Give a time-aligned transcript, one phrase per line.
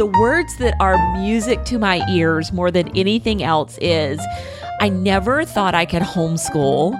[0.00, 4.18] the words that are music to my ears more than anything else is
[4.80, 6.98] I never thought I could homeschool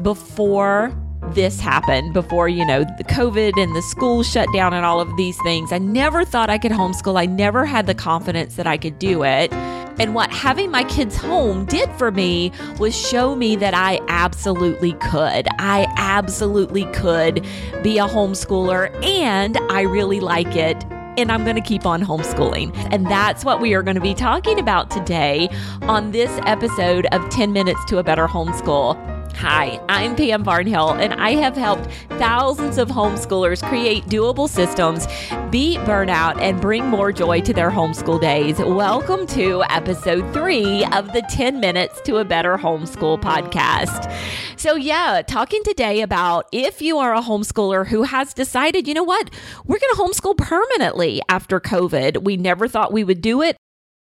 [0.00, 0.96] before
[1.30, 5.08] this happened before, you know, the COVID and the school shut down and all of
[5.16, 5.72] these things.
[5.72, 7.18] I never thought I could homeschool.
[7.18, 9.52] I never had the confidence that I could do it.
[9.98, 14.92] And what having my kids home did for me was show me that I absolutely
[14.92, 15.48] could.
[15.58, 17.44] I absolutely could
[17.82, 20.84] be a homeschooler and I really like it
[21.16, 22.74] and I'm going to keep on homeschooling.
[22.92, 25.48] And that's what we are going to be talking about today
[25.82, 29.15] on this episode of 10 Minutes to a Better Homeschool.
[29.40, 35.06] Hi, I'm Pam Barnhill, and I have helped thousands of homeschoolers create doable systems,
[35.50, 38.58] beat burnout, and bring more joy to their homeschool days.
[38.58, 44.10] Welcome to episode three of the 10 Minutes to a Better Homeschool podcast.
[44.56, 49.04] So, yeah, talking today about if you are a homeschooler who has decided, you know
[49.04, 49.30] what,
[49.66, 52.24] we're going to homeschool permanently after COVID.
[52.24, 53.58] We never thought we would do it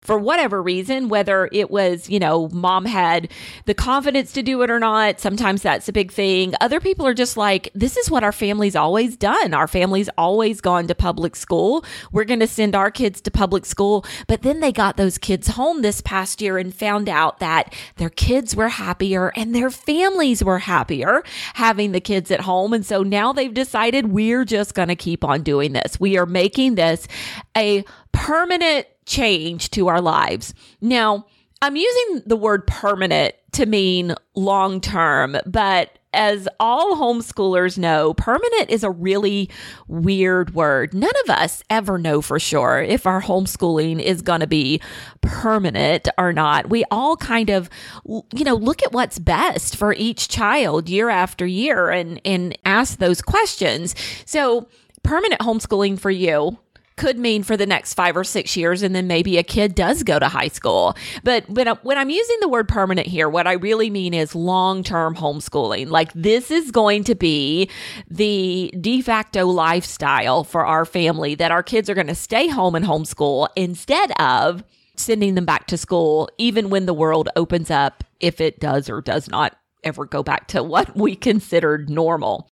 [0.03, 3.31] for whatever reason, whether it was, you know, mom had
[3.65, 5.19] the confidence to do it or not.
[5.19, 6.53] Sometimes that's a big thing.
[6.61, 9.53] Other people are just like, this is what our family's always done.
[9.53, 11.85] Our family's always gone to public school.
[12.11, 14.05] We're going to send our kids to public school.
[14.27, 18.09] But then they got those kids home this past year and found out that their
[18.09, 22.73] kids were happier and their families were happier having the kids at home.
[22.73, 25.99] And so now they've decided we're just going to keep on doing this.
[25.99, 27.07] We are making this
[27.55, 30.53] a permanent change to our lives.
[30.81, 31.25] Now,
[31.61, 38.69] I'm using the word permanent to mean long term, but as all homeschoolers know, permanent
[38.69, 39.49] is a really
[39.87, 40.93] weird word.
[40.93, 44.81] None of us ever know for sure if our homeschooling is going to be
[45.21, 46.69] permanent or not.
[46.69, 47.69] We all kind of,
[48.05, 52.99] you know, look at what's best for each child year after year and, and ask
[52.99, 53.95] those questions.
[54.25, 54.67] So,
[55.01, 56.57] permanent homeschooling for you
[56.95, 60.03] could mean for the next five or six years, and then maybe a kid does
[60.03, 60.95] go to high school.
[61.23, 64.83] But when, when I'm using the word permanent here, what I really mean is long
[64.83, 65.89] term homeschooling.
[65.89, 67.69] Like this is going to be
[68.09, 72.75] the de facto lifestyle for our family that our kids are going to stay home
[72.75, 74.63] and homeschool instead of
[74.95, 79.01] sending them back to school, even when the world opens up, if it does or
[79.01, 82.49] does not ever go back to what we considered normal.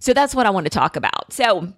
[0.00, 1.32] So that's what I want to talk about.
[1.32, 1.72] So,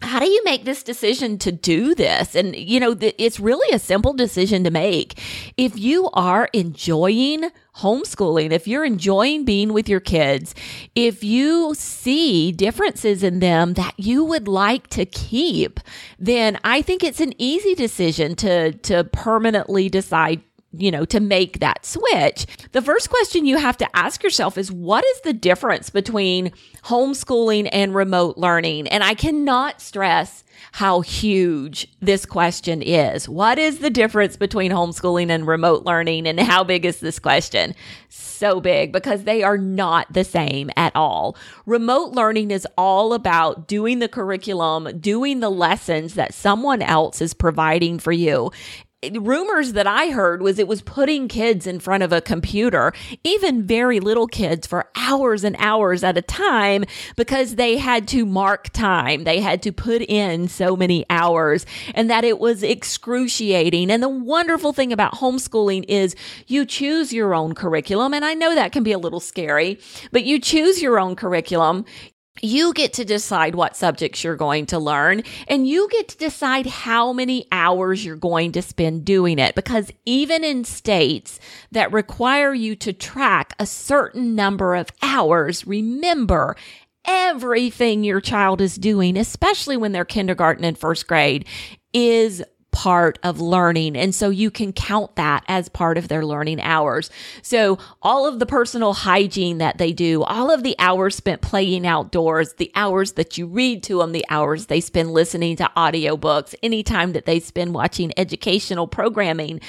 [0.00, 2.34] how do you make this decision to do this?
[2.34, 5.20] And, you know, th- it's really a simple decision to make.
[5.56, 10.54] If you are enjoying homeschooling, if you're enjoying being with your kids,
[10.94, 15.80] if you see differences in them that you would like to keep,
[16.18, 21.60] then I think it's an easy decision to, to permanently decide you know, to make
[21.60, 25.90] that switch, the first question you have to ask yourself is what is the difference
[25.90, 26.52] between
[26.84, 28.88] homeschooling and remote learning?
[28.88, 33.28] And I cannot stress how huge this question is.
[33.28, 36.26] What is the difference between homeschooling and remote learning?
[36.26, 37.74] And how big is this question?
[38.08, 41.36] So big because they are not the same at all.
[41.66, 47.34] Remote learning is all about doing the curriculum, doing the lessons that someone else is
[47.34, 48.50] providing for you
[49.10, 52.92] rumors that I heard was it was putting kids in front of a computer,
[53.24, 56.84] even very little kids, for hours and hours at a time
[57.16, 59.24] because they had to mark time.
[59.24, 63.90] They had to put in so many hours and that it was excruciating.
[63.90, 66.14] And the wonderful thing about homeschooling is
[66.46, 68.14] you choose your own curriculum.
[68.14, 69.80] And I know that can be a little scary,
[70.12, 71.84] but you choose your own curriculum.
[72.40, 76.66] You get to decide what subjects you're going to learn, and you get to decide
[76.66, 79.54] how many hours you're going to spend doing it.
[79.54, 81.38] Because even in states
[81.72, 86.56] that require you to track a certain number of hours, remember
[87.04, 91.44] everything your child is doing, especially when they're kindergarten and first grade,
[91.92, 93.96] is part of learning.
[93.96, 97.10] And so you can count that as part of their learning hours.
[97.42, 101.86] So all of the personal hygiene that they do, all of the hours spent playing
[101.86, 106.54] outdoors, the hours that you read to them, the hours they spend listening to audiobooks,
[106.62, 109.60] any time that they spend watching educational programming,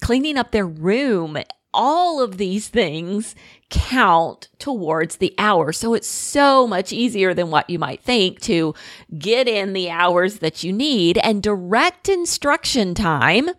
[0.00, 1.38] cleaning up their room,
[1.72, 3.34] all of these things
[3.68, 5.72] count towards the hour.
[5.72, 8.74] So it's so much easier than what you might think to
[9.18, 13.50] get in the hours that you need and direct instruction time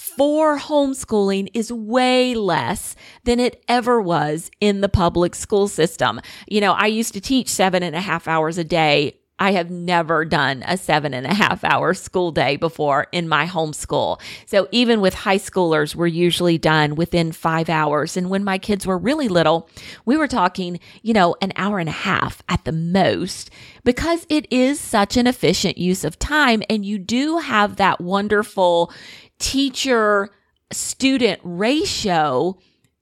[0.00, 6.20] for homeschooling is way less than it ever was in the public school system.
[6.48, 9.70] You know, I used to teach seven and a half hours a day I have
[9.70, 14.20] never done a seven and a half hour school day before in my homeschool.
[14.44, 18.18] So even with high schoolers, we're usually done within five hours.
[18.18, 19.68] And when my kids were really little,
[20.04, 23.50] we were talking, you know, an hour and a half at the most
[23.82, 26.62] because it is such an efficient use of time.
[26.68, 28.92] And you do have that wonderful
[29.38, 30.28] teacher
[30.70, 32.58] student ratio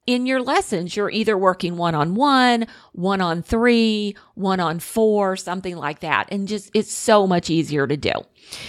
[0.09, 5.37] in your lessons, you're either working one on one, one on three, one on four,
[5.37, 6.29] something like that.
[6.33, 8.13] And just, it's so much easier to do.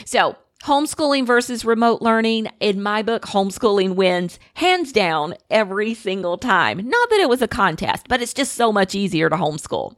[0.04, 6.80] So, homeschooling versus remote learning, in my book, homeschooling wins hands down every single time.
[6.86, 9.96] Not that it was a contest, but it's just so much easier to homeschool.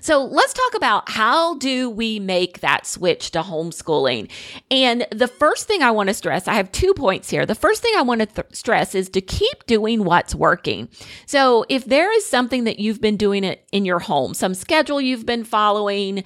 [0.00, 4.30] So let's talk about how do we make that switch to homeschooling.
[4.70, 7.46] And the first thing I want to stress, I have two points here.
[7.46, 10.88] The first thing I want to th- stress is to keep doing what's working.
[11.26, 15.00] So if there is something that you've been doing it in your home, some schedule
[15.00, 16.24] you've been following,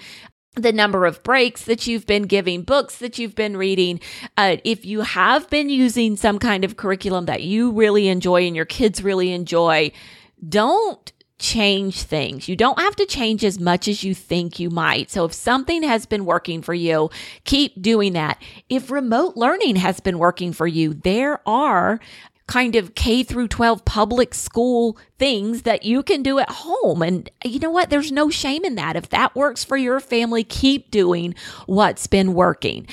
[0.55, 4.01] the number of breaks that you've been giving, books that you've been reading.
[4.37, 8.57] Uh, if you have been using some kind of curriculum that you really enjoy and
[8.57, 9.93] your kids really enjoy,
[10.49, 12.49] don't change things.
[12.49, 15.11] You don't have to change as much as you think you might.
[15.11, 17.11] So if something has been working for you,
[17.45, 18.43] keep doing that.
[18.69, 22.01] If remote learning has been working for you, there are
[22.49, 27.03] kind of K through 12 public school things that you can do at home.
[27.03, 27.91] And you know what?
[27.91, 28.97] There's no shame in that.
[28.97, 31.35] If that works for your family, keep doing
[31.67, 32.89] what's been working.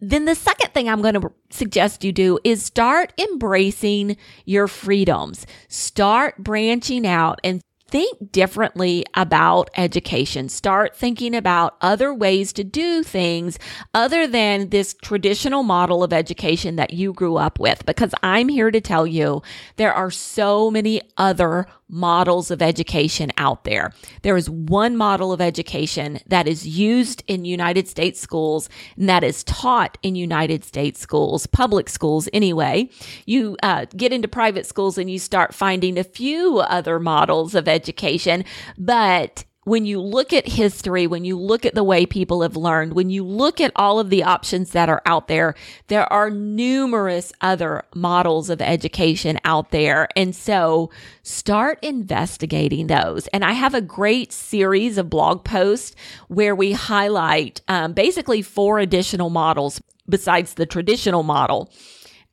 [0.00, 5.46] Then the second thing I'm going to suggest you do is start embracing your freedoms.
[5.68, 10.48] Start branching out and think differently about education.
[10.48, 13.58] Start thinking about other ways to do things
[13.94, 17.86] other than this traditional model of education that you grew up with.
[17.86, 19.42] Because I'm here to tell you
[19.76, 23.92] there are so many other models of education out there.
[24.22, 29.22] There is one model of education that is used in United States schools and that
[29.22, 32.90] is taught in United States schools, public schools anyway.
[33.24, 37.68] You uh, get into private schools and you start finding a few other models of
[37.68, 38.44] education,
[38.76, 42.92] but when you look at history, when you look at the way people have learned,
[42.92, 45.56] when you look at all of the options that are out there,
[45.88, 50.06] there are numerous other models of education out there.
[50.14, 50.92] And so
[51.24, 53.26] start investigating those.
[53.28, 55.96] And I have a great series of blog posts
[56.28, 61.72] where we highlight um, basically four additional models besides the traditional model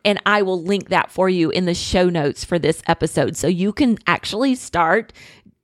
[0.06, 3.38] and I will link that for you in the show notes for this episode.
[3.38, 5.14] So you can actually start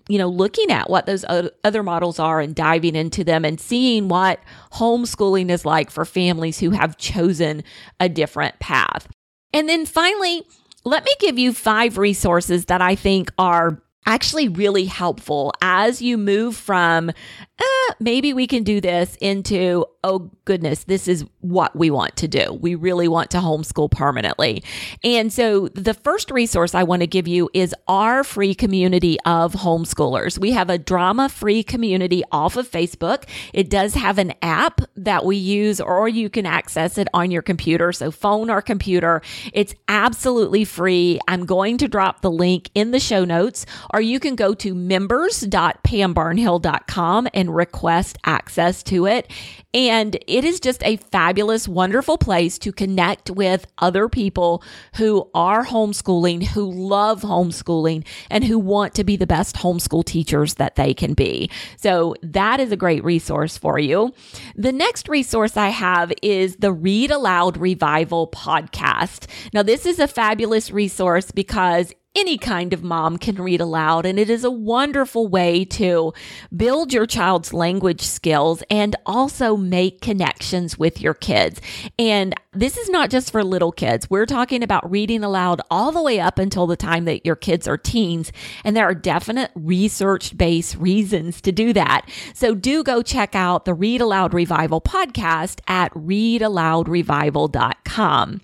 [0.09, 1.23] you know, looking at what those
[1.63, 4.39] other models are and diving into them and seeing what
[4.73, 7.63] homeschooling is like for families who have chosen
[7.99, 9.07] a different path.
[9.53, 10.43] And then finally,
[10.83, 16.17] let me give you five resources that I think are actually really helpful as you
[16.17, 21.91] move from eh, maybe we can do this into oh goodness, this is what we
[21.91, 22.53] want to do.
[22.53, 24.63] We really want to homeschool permanently.
[25.03, 29.53] And so the first resource I want to give you is our free community of
[29.53, 30.37] homeschoolers.
[30.37, 33.25] We have a drama free community off of Facebook.
[33.53, 37.41] It does have an app that we use, or you can access it on your
[37.41, 37.91] computer.
[37.91, 39.21] So, phone or computer.
[39.53, 41.19] It's absolutely free.
[41.27, 44.73] I'm going to drop the link in the show notes, or you can go to
[44.73, 49.29] members.pambarnhill.com and request access to it.
[49.73, 54.63] And it is just a fabulous, wonderful place to connect with other people
[54.95, 60.55] who are homeschooling, who love homeschooling, and who want to be the best homeschool teachers
[60.55, 61.51] that they can be.
[61.77, 64.11] So that is a great resource for you.
[64.55, 69.27] The next resource I have is the Read Aloud Revival podcast.
[69.53, 74.19] Now, this is a fabulous resource because any kind of mom can read aloud, and
[74.19, 76.11] it is a wonderful way to
[76.55, 81.61] build your child's language skills and also make connections with your kids.
[81.97, 84.09] And this is not just for little kids.
[84.09, 87.67] We're talking about reading aloud all the way up until the time that your kids
[87.67, 88.31] are teens.
[88.63, 92.09] And there are definite research based reasons to do that.
[92.33, 98.41] So do go check out the Read Aloud Revival podcast at readaloudrevival.com.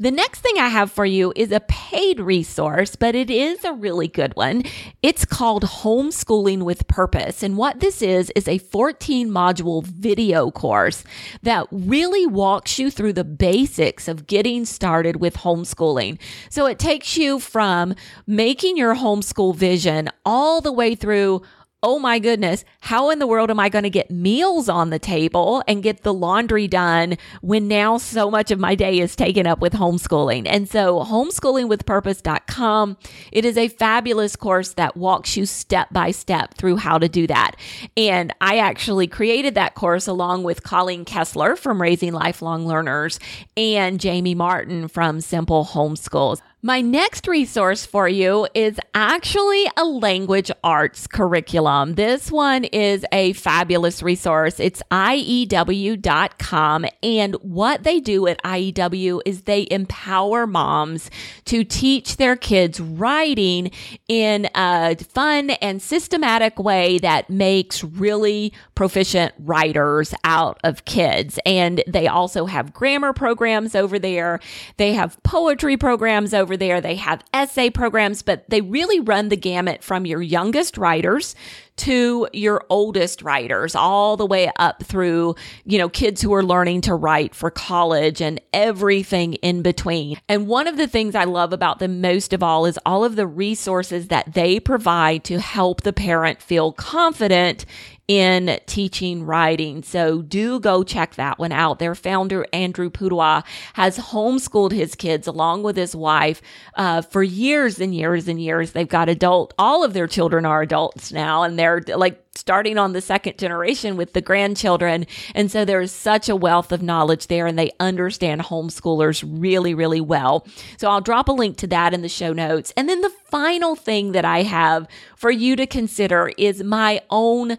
[0.00, 3.72] The next thing I have for you is a paid resource, but it is a
[3.72, 4.62] really good one.
[5.02, 7.42] It's called Homeschooling with Purpose.
[7.42, 11.04] And what this is, is a 14 module video course
[11.42, 16.18] that really walks you through the basics of getting started with homeschooling.
[16.50, 17.94] So it takes you from
[18.26, 21.42] making your homeschool vision all the way through
[21.82, 24.98] oh my goodness, how in the world am I going to get meals on the
[24.98, 29.46] table and get the laundry done when now so much of my day is taken
[29.46, 30.46] up with homeschooling?
[30.46, 32.96] And so, homeschoolingwithpurpose.com,
[33.30, 37.26] it is a fabulous course that walks you step by step through how to do
[37.26, 37.52] that.
[37.96, 43.20] And I actually created that course along with Colleen Kessler from Raising Lifelong Learners
[43.56, 46.40] and Jamie Martin from Simple Homeschools.
[46.62, 51.96] My next resource for you is actually a language arts curriculum.
[51.96, 54.58] This one is a fabulous resource.
[54.58, 56.86] It's IEW.com.
[57.02, 61.10] And what they do at IEW is they empower moms
[61.44, 63.70] to teach their kids writing
[64.08, 71.38] in a fun and systematic way that makes really proficient writers out of kids.
[71.44, 74.40] And they also have grammar programs over there,
[74.78, 76.82] they have poetry programs over there.
[76.82, 81.34] They have essay programs, but they really run the gamut from your youngest writers
[81.76, 86.80] to your oldest writers, all the way up through, you know, kids who are learning
[86.82, 90.18] to write for college and everything in between.
[90.28, 93.16] And one of the things I love about them most of all is all of
[93.16, 97.66] the resources that they provide to help the parent feel confident
[98.08, 99.82] in teaching writing.
[99.82, 101.80] So do go check that one out.
[101.80, 106.40] Their founder, Andrew Pudewa, has homeschooled his kids along with his wife
[106.74, 108.72] uh, for years and years and years.
[108.72, 112.92] They've got adult, all of their children are adults now, and they're like starting on
[112.92, 115.06] the second generation with the grandchildren.
[115.34, 120.00] And so there's such a wealth of knowledge there, and they understand homeschoolers really, really
[120.00, 120.46] well.
[120.78, 122.72] So I'll drop a link to that in the show notes.
[122.76, 127.56] And then the final thing that I have for you to consider is my own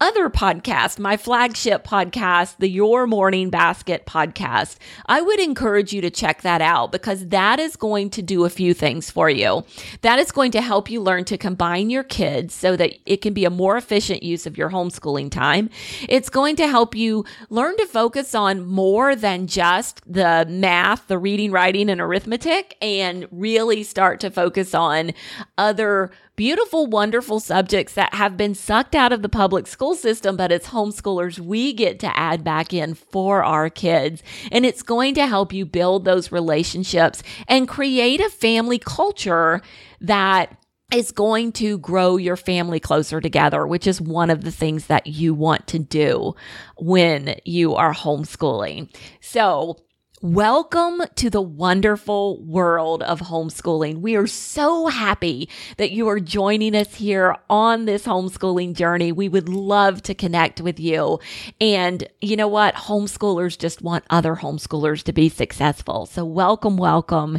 [0.00, 4.76] other podcast, my flagship podcast, the Your Morning Basket podcast.
[5.06, 8.50] I would encourage you to check that out because that is going to do a
[8.50, 9.64] few things for you.
[10.00, 13.34] That is going to help you learn to combine your kids so that it can
[13.34, 15.68] be a more efficient use of your homeschooling time.
[16.08, 21.18] It's going to help you learn to focus on more than just the math, the
[21.18, 25.12] reading, writing, and arithmetic, and really start to focus on
[25.58, 30.52] other beautiful, wonderful subjects that have been sucked out of the public school system, but
[30.52, 34.22] as homeschoolers, we get to add back in for our kids.
[34.52, 39.60] And it's going to help you build those relationships and create a family culture
[40.00, 40.56] that
[40.94, 45.06] is going to grow your family closer together, which is one of the things that
[45.06, 46.34] you want to do
[46.76, 48.92] when you are homeschooling.
[49.20, 49.76] So
[50.22, 54.02] Welcome to the wonderful world of homeschooling.
[54.02, 55.48] We are so happy
[55.78, 59.12] that you are joining us here on this homeschooling journey.
[59.12, 61.20] We would love to connect with you.
[61.58, 62.74] And you know what?
[62.74, 66.04] Homeschoolers just want other homeschoolers to be successful.
[66.04, 67.38] So welcome, welcome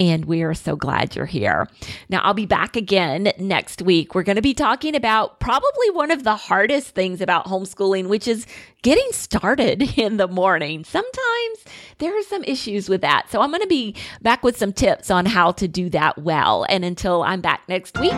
[0.00, 1.68] and we are so glad you're here.
[2.08, 4.14] Now, I'll be back again next week.
[4.14, 8.26] We're going to be talking about probably one of the hardest things about homeschooling, which
[8.26, 8.46] is
[8.82, 10.84] getting started in the morning.
[10.84, 11.64] Sometimes
[11.98, 13.30] there are some issues with that.
[13.30, 16.66] So, I'm going to be back with some tips on how to do that well.
[16.68, 18.14] And until I'm back next week,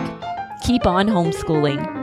[0.64, 2.01] keep on homeschooling.